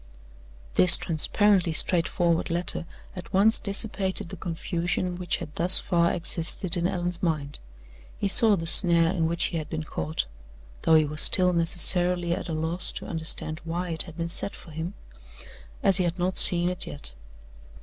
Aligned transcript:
This 0.73 0.97
transparently 0.97 1.73
straightforward 1.73 2.49
letter 2.49 2.87
at 3.15 3.31
once 3.31 3.59
dissipated 3.59 4.29
the 4.29 4.35
confusion 4.35 5.15
which 5.15 5.37
had 5.37 5.53
thus 5.53 5.79
far 5.79 6.11
existed 6.11 6.75
in 6.75 6.87
Allan's 6.87 7.21
mind. 7.21 7.59
He 8.17 8.27
saw 8.27 8.55
the 8.55 8.65
snare 8.65 9.11
in 9.11 9.27
which 9.27 9.43
he 9.53 9.57
had 9.57 9.69
been 9.69 9.83
caught 9.83 10.25
(though 10.81 10.95
he 10.95 11.05
was 11.05 11.21
still 11.21 11.53
necessarily 11.53 12.33
at 12.33 12.49
a 12.49 12.53
loss 12.53 12.91
to 12.93 13.05
understand 13.05 13.61
why 13.63 13.89
it 13.91 14.01
had 14.01 14.17
been 14.17 14.27
set 14.27 14.55
for 14.55 14.71
him) 14.71 14.95
as 15.83 15.97
he 15.97 16.03
had 16.03 16.17
not 16.17 16.39
seen 16.39 16.67
it 16.69 16.87
yet. 16.87 17.13